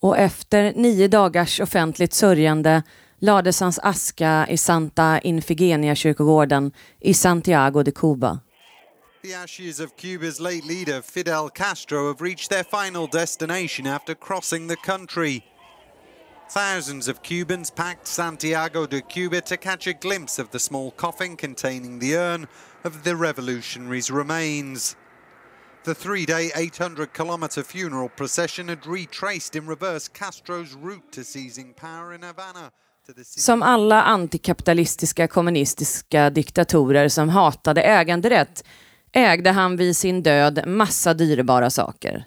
[0.02, 2.82] Och efter nio dagars offentligt sörjande
[3.20, 8.40] lades hans aska i Santa Infigenia-kyrkogården i Santiago de Cuba.
[9.22, 14.68] The ashes of Cuba's late leader Fidel Castro have reached their final destination after crossing
[14.68, 15.42] the country.
[16.50, 21.36] Thousands of Cubans packed Santiago de Cuba to catch a glimpse of the small coffin
[21.36, 22.48] containing the urn
[22.82, 24.96] of the revolutionary's remains.
[25.84, 31.74] The three day, 800 kilometre funeral procession had retraced in reverse Castro's route to seizing
[31.74, 32.72] power in Havana.
[33.24, 38.64] Som alla antikapitalistiska kommunistiska diktatorer som hatade äganderätt
[39.12, 42.24] ägde han vid sin död massa dyrbara saker.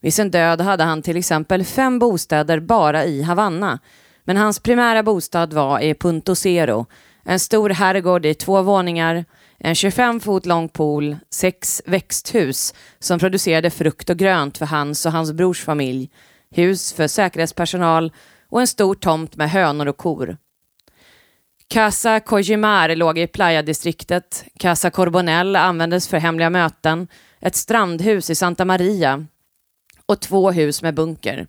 [0.00, 3.78] Vid sin död hade han till exempel fem bostäder bara i Havanna,
[4.24, 6.86] men hans primära bostad var i Punto Cero,
[7.24, 9.24] en stor herrgård i två våningar,
[9.58, 15.12] en 25 fot lång pool, sex växthus som producerade frukt och grönt för hans och
[15.12, 16.10] hans brors familj,
[16.50, 18.12] hus för säkerhetspersonal
[18.56, 20.36] och en stor tomt med hönor och kor.
[21.68, 24.44] Casa Cojimar låg i Playa-distriktet.
[24.58, 27.08] Casa Corbonell användes för hemliga möten.
[27.40, 29.26] Ett strandhus i Santa Maria
[30.06, 31.46] och två hus med bunker.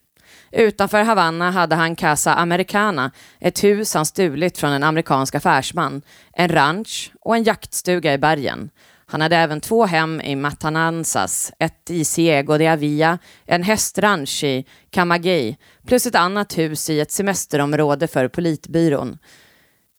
[0.51, 6.01] Utanför Havanna hade han Casa Americana, ett hus han stulit från en amerikansk affärsman,
[6.33, 8.69] en ranch och en jaktstuga i bergen.
[9.09, 14.65] Han hade även två hem i Matanansas, ett i Ciego de Avia, en hästranch i
[14.91, 19.17] Camagüey, plus ett annat hus i ett semesterområde för politbyrån.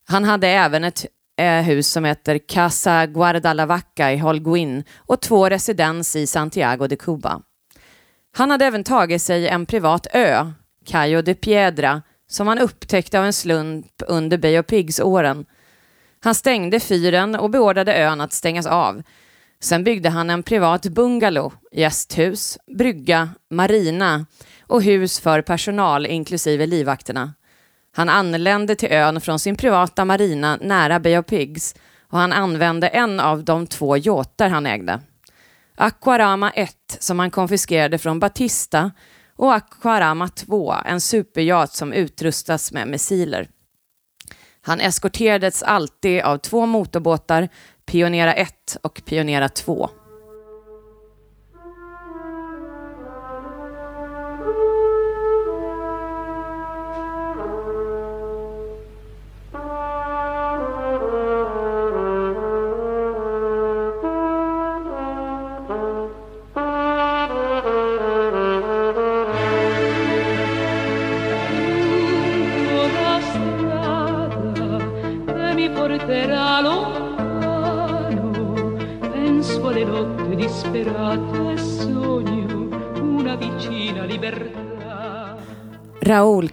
[0.08, 1.06] Han hade även ett
[1.38, 7.40] eh, hus som heter Casa Guardalavaca i Holguin och två residens i Santiago de Cuba.
[8.36, 10.52] Han hade även tagit sig en privat ö,
[10.86, 15.46] Cayo de Piedra, som han upptäckte av en slump under Bay of Pigs-åren.
[16.20, 19.02] Han stängde fyren och beordrade ön att stängas av.
[19.60, 24.26] Sen byggde han en privat bungalow, gästhus, brygga, marina
[24.60, 27.34] och hus för personal inklusive livvakterna.
[27.92, 31.74] Han anlände till ön från sin privata marina nära Bay of Pigs
[32.10, 35.00] och han använde en av de två jåtar han ägde.
[35.74, 38.90] Aquarama 1 som han konfiskerade från Batista
[39.36, 43.48] och Aquarama 2, en superjat som utrustas med missiler.
[44.68, 47.48] Han eskorterades alltid av två motorbåtar,
[47.86, 49.90] Pionera 1 och Pionera 2.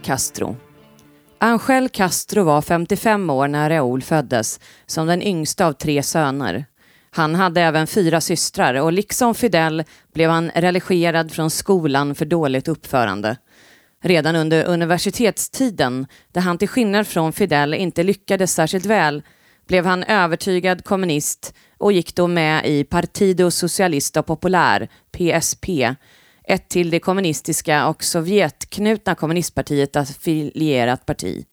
[0.06, 0.56] Castro.
[1.38, 6.64] Angel Castro var 55 år när Raúl föddes, som den yngsta av tre söner.
[7.10, 12.68] Han hade även fyra systrar och liksom Fidel blev han religerad från skolan för dåligt
[12.68, 13.36] uppförande.
[14.02, 19.22] Redan under universitetstiden, där han till skillnad från Fidel inte lyckades särskilt väl,
[19.68, 25.68] blev han övertygad kommunist och gick då med i Partido Socialista Popular, PSP,
[26.46, 31.44] ett till det kommunistiska och Sovjetknutna kommunistpartiet affilierat parti.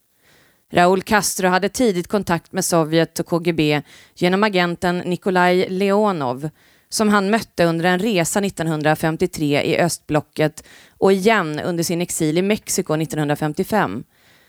[0.71, 3.81] Raúl Castro hade tidigt kontakt med Sovjet och KGB
[4.15, 6.49] genom agenten Nikolaj Leonov
[6.89, 10.63] som han mötte under en resa 1953 i östblocket
[10.97, 14.03] och igen under sin exil i Mexiko 1955.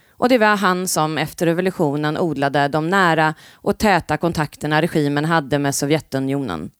[0.09, 5.59] Och det var han som efter revolutionen odlade de nära och täta kontakterna regimen hade
[5.59, 6.71] med Sovjetunionen.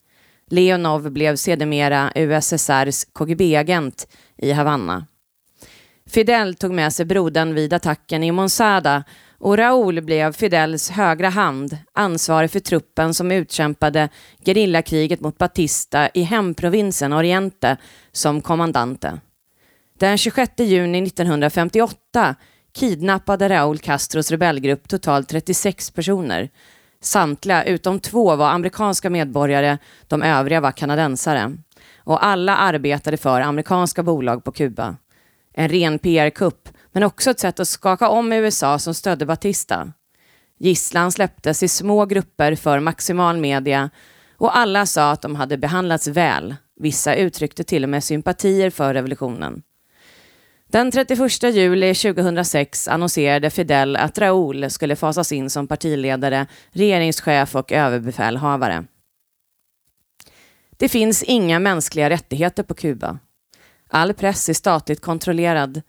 [0.51, 5.05] Leonov blev sedermera USSRs KGB-agent i Havanna.
[6.09, 9.03] Fidel tog med sig brodern vid attacken i Monsada
[9.37, 14.09] och Raúl blev Fidels högra hand, ansvarig för truppen som utkämpade
[14.45, 17.77] gerillakriget mot Batista i hemprovinsen Oriente
[18.11, 19.19] som kommandante.
[19.99, 22.35] Den 26 juni 1958
[22.75, 26.49] kidnappade Raúl Castros rebellgrupp totalt 36 personer.
[27.05, 29.77] Samtliga utom två var amerikanska medborgare,
[30.07, 31.57] de övriga var kanadensare.
[31.97, 34.95] Och alla arbetade för amerikanska bolag på Kuba.
[35.53, 39.91] En ren PR-kupp, men också ett sätt att skaka om USA som stödde Batista.
[40.59, 43.89] Gisslan släpptes i små grupper för maximal media
[44.37, 46.55] och alla sa att de hade behandlats väl.
[46.79, 49.61] Vissa uttryckte till och med sympatier för revolutionen.
[50.75, 57.71] Den 31 juli 2006 annonserade Fidel att Raúl skulle fasas in som partiledare, regeringschef och
[57.71, 58.85] överbefälhavare.
[60.77, 63.19] Det finns inga mänskliga rättigheter på Kuba.
[63.89, 65.81] All press är statligt kontrollerad.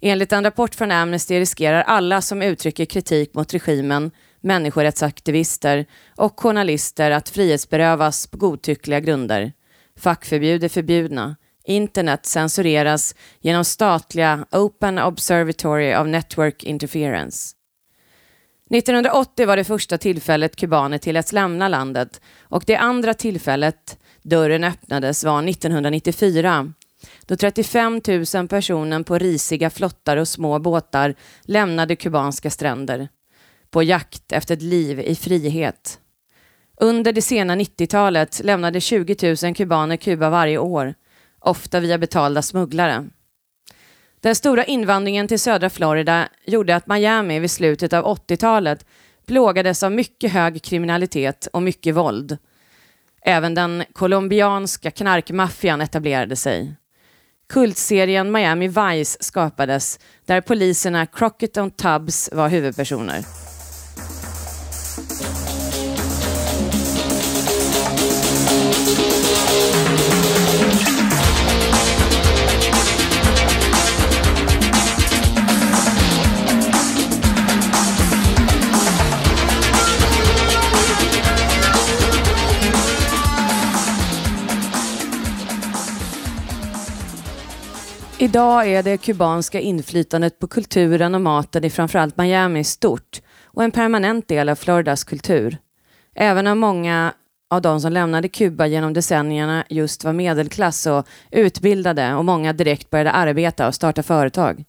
[0.00, 4.10] Enligt en rapport från Amnesty riskerar alla som uttrycker kritik mot regimen,
[4.40, 9.52] människorättsaktivister och journalister att frihetsberövas på godtyckliga grunder.
[9.98, 11.36] Fackförbud är förbjudna.
[11.66, 17.56] Internet censureras genom statliga Open Observatory of Network Interference.
[18.70, 25.24] 1980 var det första tillfället kubaner tilläts lämna landet och det andra tillfället dörren öppnades
[25.24, 26.72] var 1994
[27.26, 28.00] då 35
[28.34, 33.08] 000 personer på risiga flottar och små båtar lämnade kubanska stränder
[33.70, 36.00] på jakt efter ett liv i frihet.
[36.80, 40.94] Under det sena 90-talet lämnade 20 000 kubaner Kuba varje år,
[41.46, 43.08] ofta via betalda smugglare.
[44.20, 48.86] Den stora invandringen till södra Florida gjorde att Miami vid slutet av 80-talet
[49.26, 52.38] plågades av mycket hög kriminalitet och mycket våld.
[53.22, 56.76] Även den colombianska knarkmaffian etablerade sig.
[57.48, 63.45] Kultserien Miami Vice skapades där poliserna Crockett och Tubbs var huvudpersoner.
[88.18, 93.70] Idag är det kubanska inflytandet på kulturen och maten i framförallt Miami stort och en
[93.70, 95.58] permanent del av Floridas kultur.
[96.14, 97.12] Även om många
[97.50, 102.90] av de som lämnade Kuba genom decennierna just var medelklass och utbildade och många direkt
[102.90, 104.64] började arbeta och starta företag.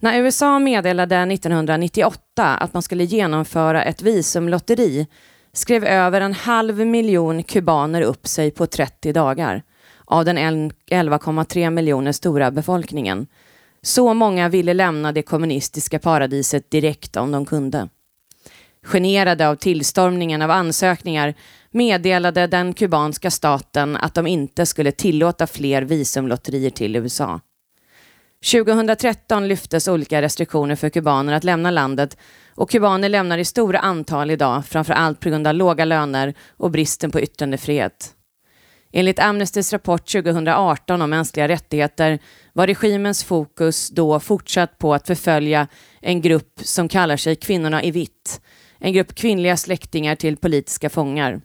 [0.00, 5.06] När USA meddelade 1998 att man skulle genomföra ett visumlotteri
[5.52, 9.62] skrev över en halv miljon kubaner upp sig på 30 dagar
[10.08, 13.26] av den 11,3 miljoner stora befolkningen.
[13.82, 17.88] Så många ville lämna det kommunistiska paradiset direkt om de kunde.
[18.82, 21.34] Generade av tillstormningen av ansökningar
[21.70, 27.40] meddelade den kubanska staten att de inte skulle tillåta fler visumlotterier till USA.
[28.52, 32.16] 2013 lyftes olika restriktioner för kubaner att lämna landet
[32.54, 36.70] och kubaner lämnar i stora antal idag, framför allt på grund av låga löner och
[36.70, 38.14] bristen på yttrandefrihet.
[38.92, 42.18] Enligt Amnestys rapport 2018 om mänskliga rättigheter
[42.52, 45.68] var regimens fokus då fortsatt på att förfölja
[46.00, 48.40] en grupp som kallar sig Kvinnorna i vitt,
[48.78, 51.40] en grupp kvinnliga släktingar till politiska fångar.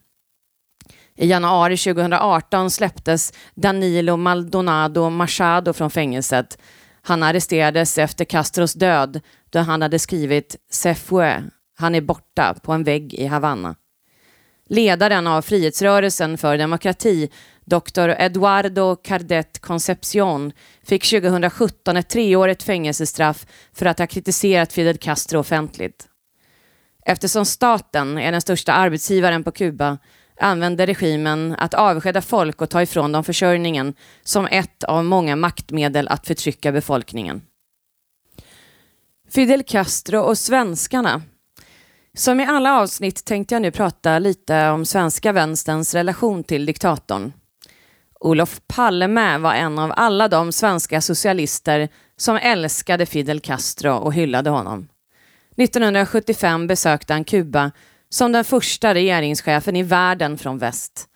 [1.16, 6.58] I januari 2018 släpptes Danilo Maldonado Machado från fängelset.
[7.02, 11.44] Han arresterades efter Castros död då han hade skrivit “Se fue”,
[11.78, 13.76] han är borta, på en vägg i Havanna.
[14.74, 17.30] Ledaren av Frihetsrörelsen för demokrati,
[17.66, 18.10] Dr.
[18.10, 20.52] Eduardo Cardet Concepcion,
[20.84, 26.08] fick 2017 ett treårigt fängelsestraff för att ha kritiserat Fidel Castro offentligt.
[27.06, 29.98] Eftersom staten är den största arbetsgivaren på Kuba
[30.40, 33.94] använder regimen att avskeda folk och ta ifrån dem försörjningen
[34.24, 37.42] som ett av många maktmedel att förtrycka befolkningen.
[39.30, 41.22] Fidel Castro och svenskarna
[42.18, 47.34] som i alla avsnitt tänkte jag nu prata lite om svenska vänsterns relation till diktatorn.
[48.20, 54.50] Olof Palme var en av alla de svenska socialister som älskade Fidel Castro och hyllade
[54.50, 54.88] honom.
[55.58, 57.72] 1975 besökte han Kuba
[58.10, 61.10] som den första regeringschefen i världen från väst.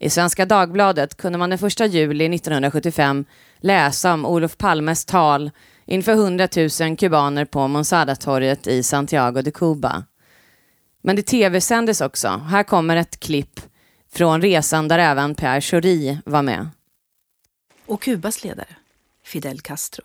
[0.00, 3.24] I Svenska Dagbladet kunde man den 1 juli 1975
[3.60, 5.50] läsa om Olof Palmes tal
[5.86, 6.48] inför 100
[6.80, 10.04] 000 kubaner på Monsada-torget i Santiago de Cuba.
[11.02, 12.28] Men det tv-sändes också.
[12.28, 13.60] Här kommer ett klipp
[14.12, 16.68] från resan där även Pierre Schori var med.
[17.86, 18.76] Och Kubas ledare,
[19.24, 20.04] Fidel Castro.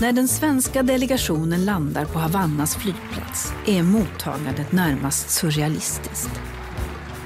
[0.00, 6.40] När den svenska delegationen landar på Havannas flygplats är mottagandet närmast surrealistiskt.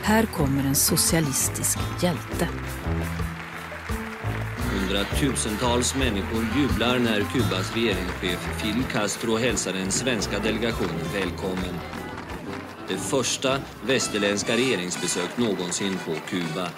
[0.03, 2.49] Här kommer en socialistisk hjälte.
[4.91, 11.75] Hundratusentals människor jublar när Kubas regeringschef Fidel Castro hälsar den svenska delegationen välkommen.
[12.89, 16.69] Det första västerländska regeringsbesök någonsin på Kuba.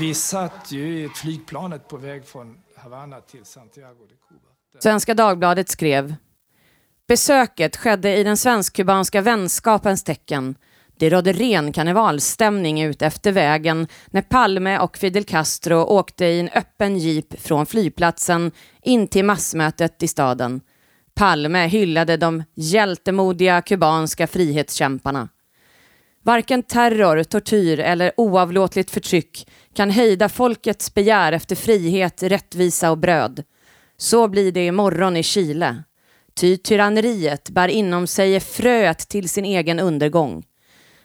[0.00, 4.80] Vi satt ju i ett flygplanet på väg från Havanna till Santiago de Cuba.
[4.82, 6.14] Svenska Dagbladet skrev
[7.08, 10.54] Besöket skedde i den svensk-kubanska vänskapens tecken.
[10.98, 16.48] Det rådde ren karnevalstämning ut efter vägen när Palme och Fidel Castro åkte i en
[16.48, 20.60] öppen jeep från flygplatsen in till massmötet i staden.
[21.14, 25.28] Palme hyllade de hjältemodiga kubanska frihetskämparna.
[26.22, 33.42] Varken terror, tortyr eller oavlåtligt förtryck kan hejda folkets begär efter frihet, rättvisa och bröd.
[33.96, 35.82] Så blir det imorgon i Chile.
[36.40, 40.44] Ty tyranneriet bär inom sig fröet till sin egen undergång.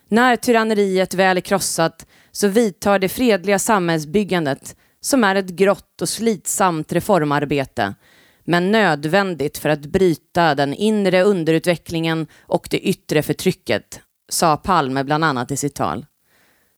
[0.08, 6.10] När tyranneriet väl är krossat så vidtar det fredliga samhällsbyggandet som är ett grått och
[6.10, 7.96] slitsamt reformarbete
[8.44, 14.00] men nödvändigt för att bryta den inre underutvecklingen och det yttre förtrycket,
[14.30, 16.06] sa Palme bland annat i sitt tal.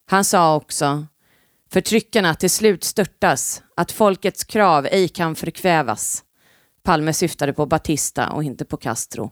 [0.10, 1.06] Han sa också
[1.72, 6.24] Förtryckarna till slut störtas, att folkets krav ej kan förkvävas.
[6.84, 9.32] Palme syftade på Batista och inte på Castro.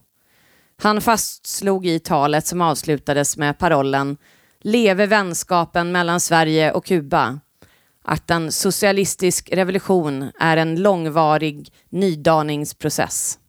[0.82, 4.18] Han fastslog i talet som avslutades med parollen
[4.62, 7.40] Leve vänskapen mellan Sverige och Kuba
[8.04, 13.40] att en socialistisk revolution är en långvarig nydaningsprocess.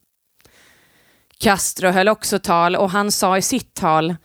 [1.38, 4.16] Castro höll också tal och han sa i sitt tal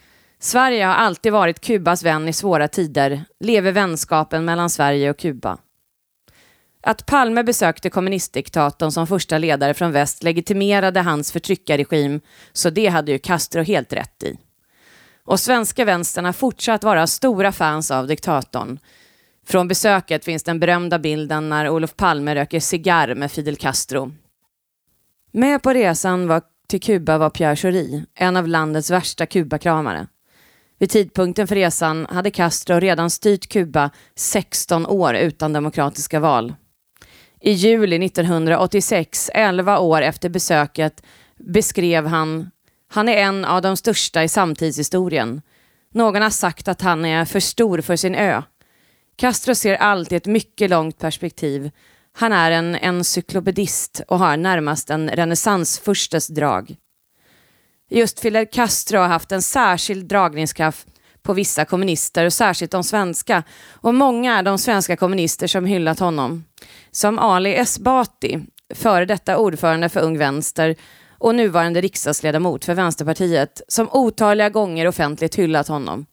[0.41, 3.25] Sverige har alltid varit Kubas vän i svåra tider.
[3.39, 5.57] Leve vänskapen mellan Sverige och Kuba.
[6.83, 12.21] Att Palme besökte kommunistdiktatorn som första ledare från väst legitimerade hans förtryckarregim,
[12.53, 14.37] så det hade ju Castro helt rätt i.
[15.25, 18.79] Och svenska vänstern har fortsatt vara stora fans av diktatorn.
[19.47, 24.11] Från besöket finns den berömda bilden när Olof Palme röker cigarr med Fidel Castro.
[25.31, 30.07] Med på resan var, till Kuba var Pierre Schori, en av landets värsta Kubakramare.
[30.79, 36.53] Vid tidpunkten för resan hade Castro redan styrt Kuba 16 år utan demokratiska val.
[37.41, 41.03] I juli 1986, 11 år efter besöket,
[41.37, 42.49] beskrev han
[42.91, 45.41] han är en av de största i samtidshistorien.
[45.93, 48.43] Någon har sagt att han är för stor för sin ö.
[49.15, 51.71] Castro ser allt i ett mycket långt perspektiv.
[52.13, 56.75] Han är en encyklopedist och har närmast en renässansfurstes drag.
[57.89, 60.87] Just Fidel Castro har haft en särskild dragningskraft
[61.21, 63.43] på vissa kommunister och särskilt de svenska.
[63.71, 66.45] Och många är de svenska kommunister som hyllat honom.
[66.91, 68.39] Som Ali Esbati,
[68.75, 70.75] före detta ordförande för Ung Vänster
[71.17, 76.05] och nuvarande riksdagsledamot för Vänsterpartiet, som otaliga gånger offentligt hyllat honom.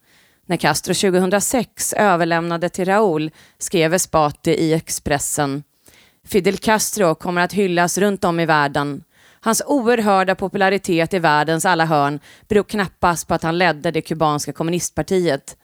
[0.47, 5.63] När Castro 2006 överlämnade till Raúl skrev Esbati i Expressen
[6.27, 9.03] Fidel Castro kommer att hyllas runt om i världen
[9.47, 14.53] Hans oerhörda popularitet i världens alla hörn beror knappast på att han ledde det kubanska
[14.53, 15.57] kommunistpartiet.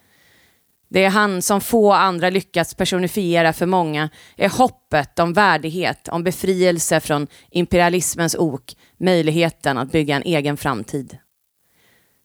[0.89, 6.25] Det är han som få andra lyckats personifiera för många är hoppet om värdighet, om
[6.25, 8.63] befrielse från imperialismens ok,
[8.97, 11.19] möjligheten att bygga en egen framtid.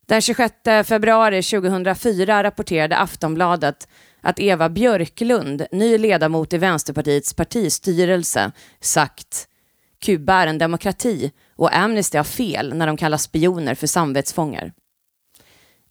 [0.06, 0.54] Den 26
[0.84, 3.88] februari 2004 rapporterade Aftonbladet
[4.20, 9.48] att Eva Björklund, ny ledamot i Vänsterpartiets partistyrelse, sagt
[10.04, 14.72] Kuba är en demokrati och Amnesty har fel när de kallar spioner för samvetsfångar.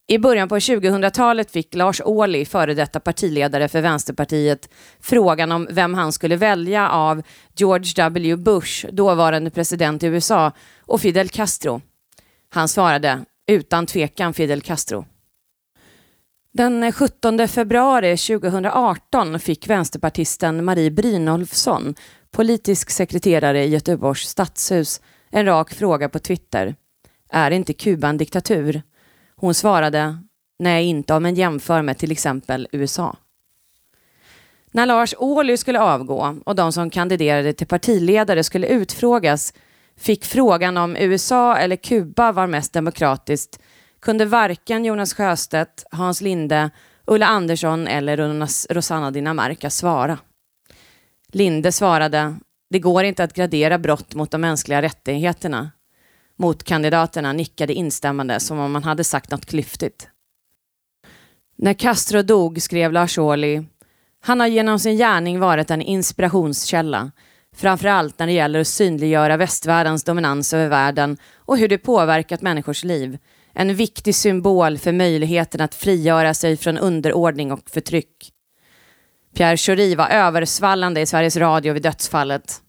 [0.09, 5.93] I början på 2000-talet fick Lars Ohly, före detta partiledare för Vänsterpartiet, frågan om vem
[5.93, 7.21] han skulle välja av
[7.55, 8.35] George W.
[8.35, 11.81] Bush, dåvarande president i USA, och Fidel Castro.
[12.49, 15.05] Han svarade utan tvekan Fidel Castro.
[16.53, 21.95] Den 17 februari 2018 fick vänsterpartisten Marie Brynolfsson,
[22.31, 26.75] politisk sekreterare i Göteborgs stadshus, en rak fråga på Twitter.
[27.29, 28.81] Är inte Kuba en diktatur?
[29.35, 30.17] Hon svarade,
[30.59, 33.17] nej inte om en jämför med till exempel USA.
[34.71, 39.53] När Lars Ohly skulle avgå och de som kandiderade till partiledare skulle utfrågas
[39.95, 43.59] fick frågan om USA eller Kuba var mest demokratiskt
[43.99, 46.69] kunde varken Jonas Sjöstedt, Hans Linde,
[47.05, 48.17] Ulla Andersson eller
[48.73, 50.17] Rosanna Dinamarca svara.
[51.33, 52.35] Linde svarade,
[52.69, 55.71] det går inte att gradera brott mot de mänskliga rättigheterna.
[56.35, 60.07] Motkandidaterna nickade instämmande som om man hade sagt något klyftigt.
[61.57, 63.63] När Castro dog skrev Lars Ohly
[64.19, 67.11] han har genom sin gärning varit en inspirationskälla,
[67.55, 72.83] framförallt när det gäller att synliggöra västvärldens dominans över världen och hur det påverkat människors
[72.83, 73.17] liv.
[73.53, 78.31] En viktig symbol för möjligheten att frigöra sig från underordning och förtryck.
[79.37, 82.61] Pierre Schori var översvallande i Sveriges Radio vid dödsfallet.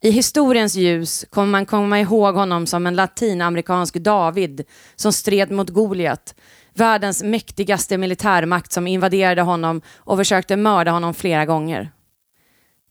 [0.00, 4.64] I historiens ljus kommer man komma ihåg honom som en latinamerikansk David
[4.96, 6.34] som stred mot Goliat,
[6.74, 11.90] världens mäktigaste militärmakt som invaderade honom och försökte mörda honom flera gånger.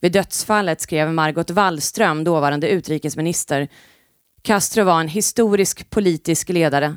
[0.02, 3.68] Vid dödsfallet skrev Margot Wallström, dåvarande utrikesminister,
[4.42, 6.96] Castro var en historisk politisk ledare.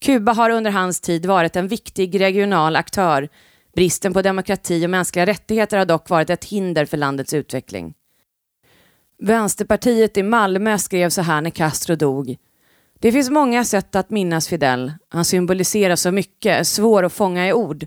[0.00, 3.28] Kuba har under hans tid varit en viktig regional aktör.
[3.74, 7.94] Bristen på demokrati och mänskliga rättigheter har dock varit ett hinder för landets utveckling.
[9.18, 12.36] Vänsterpartiet i Malmö skrev så här när Castro dog.
[12.98, 14.92] Det finns många sätt att minnas Fidel.
[15.08, 17.86] Han symboliserar så mycket, är svår att fånga i ord.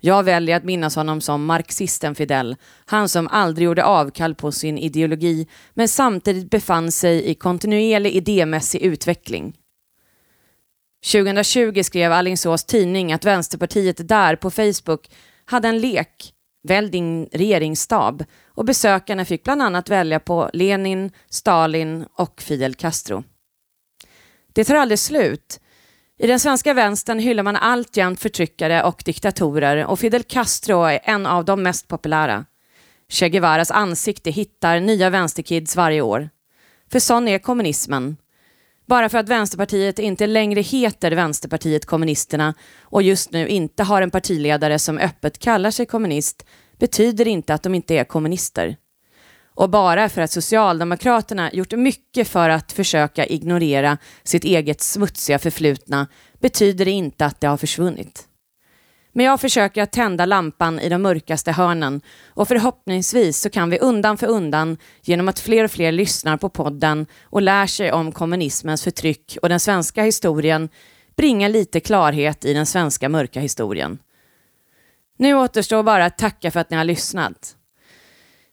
[0.00, 4.78] Jag väljer att minnas honom som marxisten Fidel, han som aldrig gjorde avkall på sin
[4.78, 9.56] ideologi men samtidigt befann sig i kontinuerlig idémässig utveckling.
[11.06, 15.10] 2020 skrev Allingsås tidning att Vänsterpartiet där på Facebook
[15.44, 22.06] hade en lek, Välj din regeringsstab, och besökarna fick bland annat välja på Lenin, Stalin
[22.14, 23.24] och Fidel Castro.
[24.52, 25.60] Det tar aldrig slut.
[26.18, 31.26] I den svenska vänstern hyllar man alltjämt förtryckare och diktatorer och Fidel Castro är en
[31.26, 32.44] av de mest populära.
[33.08, 36.30] Che Guevaras ansikte hittar nya vänsterkids varje år.
[36.92, 38.16] För sån är kommunismen.
[38.90, 44.10] Bara för att Vänsterpartiet inte längre heter Vänsterpartiet kommunisterna och just nu inte har en
[44.10, 46.46] partiledare som öppet kallar sig kommunist
[46.78, 48.76] betyder inte att de inte är kommunister.
[49.54, 56.06] Och bara för att Socialdemokraterna gjort mycket för att försöka ignorera sitt eget smutsiga förflutna
[56.40, 58.29] betyder det inte att det har försvunnit.
[59.12, 63.78] Men jag försöker att tända lampan i de mörkaste hörnen och förhoppningsvis så kan vi
[63.78, 68.12] undan för undan, genom att fler och fler lyssnar på podden och lär sig om
[68.12, 70.68] kommunismens förtryck och den svenska historien,
[71.16, 73.98] bringa lite klarhet i den svenska mörka historien.
[75.18, 77.56] Nu återstår bara att tacka för att ni har lyssnat.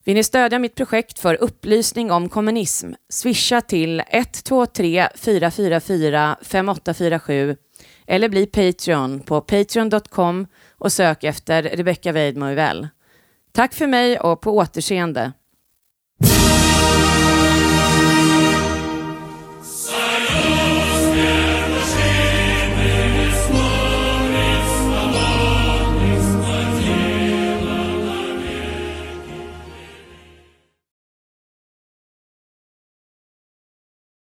[0.03, 2.93] Vill ni stödja mitt projekt för upplysning om kommunism?
[3.09, 7.55] Swisha till 123 444 5847
[8.07, 10.47] eller bli Patreon på patreon.com
[10.77, 12.87] och sök efter Rebecca Weidmoevel.
[13.51, 15.31] Tack för mig och på återseende.